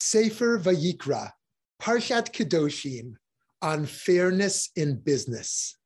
[0.00, 1.32] Sefer Vayikra,
[1.82, 3.14] Parshat Kedoshim,
[3.60, 5.76] on fairness in business.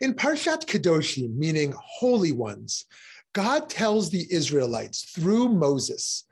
[0.00, 2.86] In Parshat Kedoshim, meaning holy ones,
[3.32, 6.24] God tells the Israelites through Moses,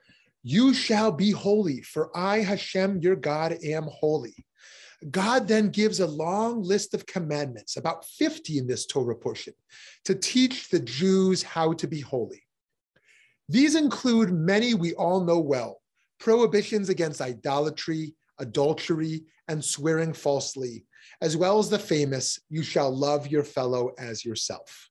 [0.45, 4.47] You shall be holy, for I, Hashem, your God, am holy.
[5.11, 9.55] God then gives a long list of commandments, about 50 in this Torah portion,
[10.05, 12.43] to teach the Jews how to be holy.
[13.49, 15.80] These include many we all know well
[16.21, 20.85] prohibitions against idolatry, adultery, and swearing falsely,
[21.21, 24.89] as well as the famous, you shall love your fellow as yourself.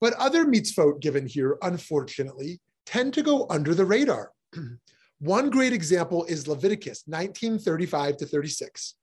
[0.00, 4.32] But other mitzvot given here, unfortunately, tend to go under the radar.
[5.18, 8.94] One great example is Leviticus 1935 to 36.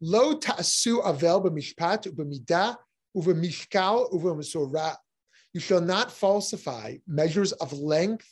[0.00, 2.76] Lo ta'asu avel b'mishpat u'b'midah
[3.16, 4.96] u'b'mishkal u'b'mesorah.
[5.52, 8.28] You shall not falsify measures of length,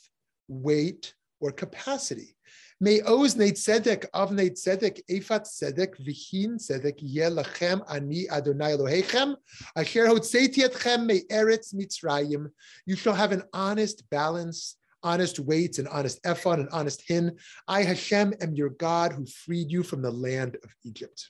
[0.47, 2.35] weight, or capacity.
[2.79, 8.71] May oz neit tzedek av neit tzedek efat tzedek v'hin tzedek yeh lachem ani Adonai
[8.75, 9.35] Elohechem
[9.75, 12.47] asher hotzeiti etchem me eretz Mitzrayim.
[12.85, 17.37] You shall have an honest balance, honest weights, and honest ephah, and honest hin.
[17.67, 21.29] I Hashem am your God who freed you from the land of Egypt.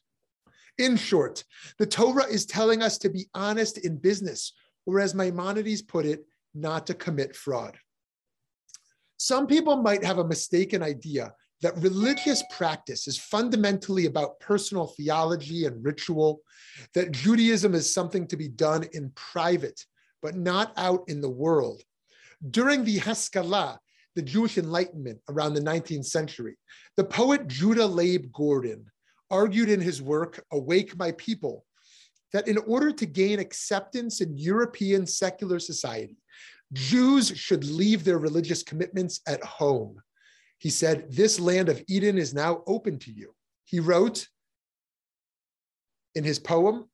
[0.77, 1.43] In short,
[1.77, 4.53] the Torah is telling us to be honest in business,
[4.85, 6.25] or as Maimonides put it,
[6.55, 7.77] not to commit fraud.
[9.23, 15.65] Some people might have a mistaken idea that religious practice is fundamentally about personal theology
[15.65, 16.41] and ritual,
[16.93, 19.79] that Judaism is something to be done in private,
[20.21, 21.81] but not out in the world.
[22.51, 23.79] During the Haskalah,
[24.13, 26.57] the Jewish Enlightenment around the 19th century,
[26.97, 28.91] the poet Judah Leib Gordon
[29.31, 31.63] argued in his work, Awake My People,
[32.33, 36.17] that in order to gain acceptance in European secular society,
[36.73, 40.01] Jews should leave their religious commitments at home.
[40.57, 43.33] He said, This land of Eden is now open to you.
[43.65, 44.27] He wrote
[46.15, 46.89] in his poem,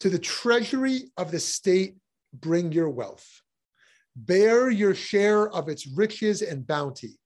[0.00, 1.96] To the treasury of the state,
[2.32, 3.28] bring your wealth.
[4.16, 7.18] Bear your share of its riches and bounty.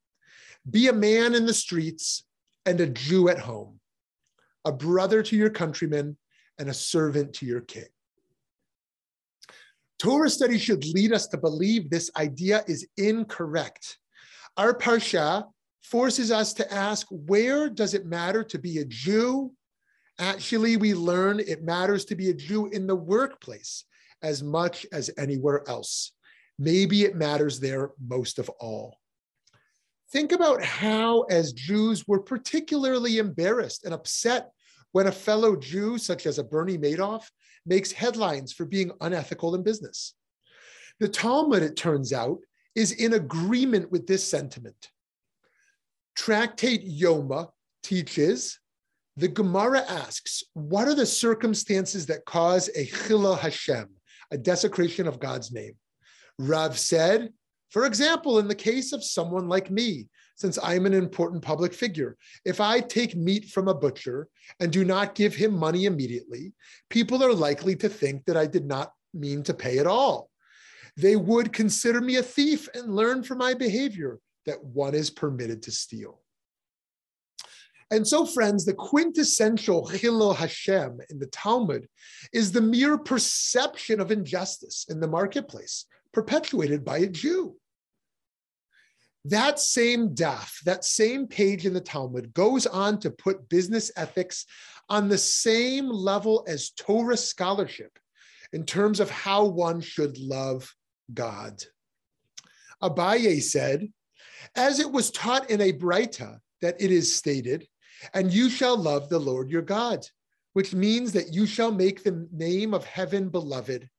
[0.68, 2.24] Be a man in the streets
[2.64, 3.80] and a Jew at home
[4.66, 6.16] a brother to your countrymen,
[6.58, 7.84] and a servant to your king.
[9.98, 13.98] Torah study should lead us to believe this idea is incorrect.
[14.56, 15.44] Our parsha
[15.82, 19.52] forces us to ask where does it matter to be a Jew?
[20.18, 23.84] Actually, we learn it matters to be a Jew in the workplace
[24.22, 26.12] as much as anywhere else.
[26.58, 28.98] Maybe it matters there most of all.
[30.10, 34.50] Think about how, as Jews, we're particularly embarrassed and upset
[34.92, 37.28] when a fellow Jew, such as a Bernie Madoff,
[37.66, 40.14] makes headlines for being unethical in business.
[41.00, 42.38] The Talmud, it turns out,
[42.74, 44.90] is in agreement with this sentiment.
[46.14, 47.50] Tractate Yoma
[47.82, 48.58] teaches
[49.16, 53.88] the Gemara asks, what are the circumstances that cause a chilul Hashem,
[54.30, 55.74] a desecration of God's name?
[56.38, 57.32] Rav said,
[57.70, 62.16] for example, in the case of someone like me, since I'm an important public figure.
[62.44, 64.28] If I take meat from a butcher
[64.60, 66.52] and do not give him money immediately,
[66.90, 70.30] people are likely to think that I did not mean to pay at all.
[70.96, 75.62] They would consider me a thief and learn from my behavior that one is permitted
[75.62, 76.20] to steal.
[77.90, 81.86] And so, friends, the quintessential Chilul Hashem in the Talmud
[82.32, 87.54] is the mere perception of injustice in the marketplace, perpetuated by a Jew.
[89.26, 94.46] That same daf, that same page in the Talmud goes on to put business ethics
[94.88, 97.98] on the same level as Torah scholarship
[98.54, 100.74] in terms of how one should love
[101.12, 101.62] God.
[102.82, 103.92] Abaye said,
[104.54, 107.68] as it was taught in a Braita that it is stated,
[108.14, 110.06] and you shall love the Lord your God,
[110.54, 113.90] which means that you shall make the name of heaven beloved.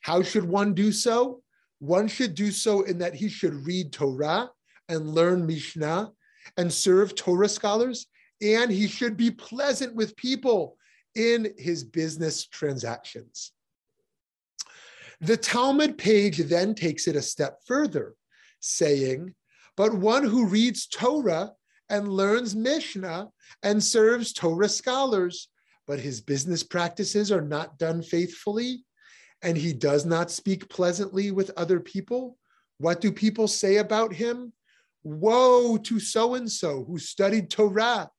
[0.00, 1.42] How should one do so?
[1.80, 4.50] One should do so in that he should read Torah
[4.88, 6.12] and learn Mishnah
[6.56, 8.06] and serve Torah scholars,
[8.42, 10.76] and he should be pleasant with people
[11.14, 13.52] in his business transactions.
[15.22, 18.14] The Talmud page then takes it a step further,
[18.60, 19.34] saying,
[19.76, 21.52] But one who reads Torah
[21.88, 23.28] and learns Mishnah
[23.62, 25.48] and serves Torah scholars,
[25.86, 28.84] but his business practices are not done faithfully,
[29.42, 32.36] and he does not speak pleasantly with other people,
[32.78, 34.52] what do people say about him?
[35.02, 38.10] Woe to so and so who studied Torah.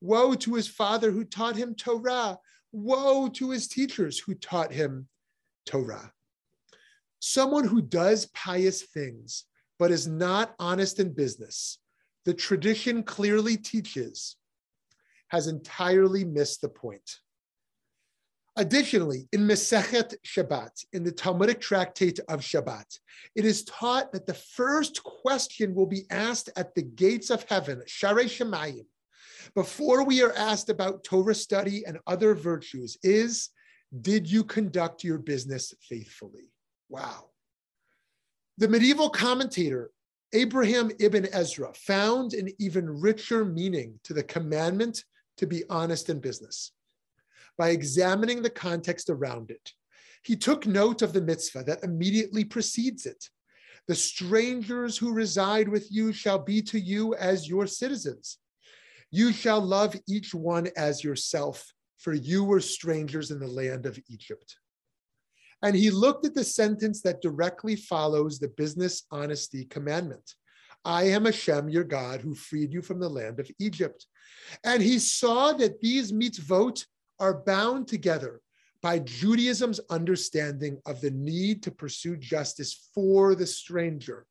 [0.00, 2.38] Woe to his father who taught him Torah.
[2.72, 5.08] Woe to his teachers who taught him
[5.66, 6.12] Torah.
[7.18, 9.44] Someone who does pious things
[9.78, 11.78] but is not honest in business,
[12.24, 14.36] the tradition clearly teaches
[15.28, 17.20] has entirely missed the point.
[18.60, 22.98] Additionally, in Mesechet Shabbat, in the Talmudic tractate of Shabbat,
[23.34, 27.80] it is taught that the first question will be asked at the gates of heaven,
[27.88, 28.84] Sharei Shemayim,
[29.54, 33.48] before we are asked about Torah study and other virtues, is
[34.02, 36.52] did you conduct your business faithfully?
[36.90, 37.30] Wow.
[38.58, 39.90] The medieval commentator
[40.34, 45.02] Abraham ibn Ezra found an even richer meaning to the commandment
[45.38, 46.72] to be honest in business
[47.58, 49.72] by examining the context around it.
[50.22, 53.28] He took note of the mitzvah that immediately precedes it.
[53.88, 58.38] The strangers who reside with you shall be to you as your citizens.
[59.10, 63.98] You shall love each one as yourself, for you were strangers in the land of
[64.08, 64.56] Egypt.
[65.62, 70.34] And he looked at the sentence that directly follows the business honesty commandment.
[70.84, 74.06] I am Hashem, your God, who freed you from the land of Egypt.
[74.64, 76.86] And he saw that these mitzvot
[77.20, 78.40] are bound together
[78.82, 84.26] by Judaism's understanding of the need to pursue justice for the stranger.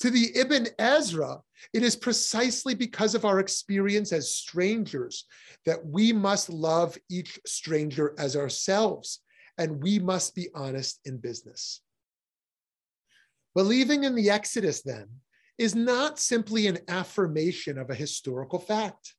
[0.00, 1.40] To the Ibn Ezra,
[1.72, 5.24] it is precisely because of our experience as strangers
[5.64, 9.20] that we must love each stranger as ourselves,
[9.58, 11.80] and we must be honest in business.
[13.54, 15.06] Believing in the Exodus, then,
[15.56, 19.14] is not simply an affirmation of a historical fact.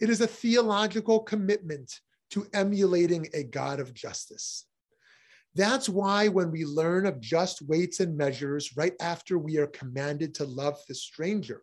[0.00, 2.00] It is a theological commitment
[2.30, 4.66] to emulating a God of justice.
[5.54, 10.34] That's why when we learn of just weights and measures right after we are commanded
[10.36, 11.62] to love the stranger,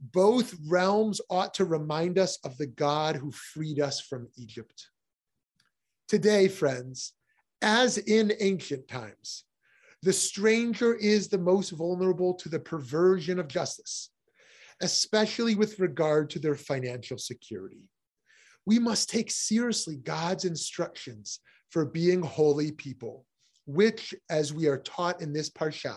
[0.00, 4.88] both realms ought to remind us of the God who freed us from Egypt.
[6.08, 7.12] Today, friends,
[7.60, 9.44] as in ancient times,
[10.02, 14.10] the stranger is the most vulnerable to the perversion of justice,
[14.82, 17.88] especially with regard to their financial security.
[18.66, 21.40] We must take seriously God's instructions
[21.70, 23.24] for being holy people,
[23.66, 25.96] which, as we are taught in this parsha,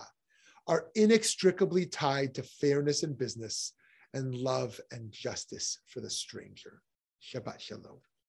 [0.66, 3.72] are inextricably tied to fairness in business
[4.14, 6.80] and love and justice for the stranger.
[7.22, 8.00] Shabbat Shalom.